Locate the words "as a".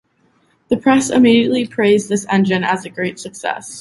2.63-2.89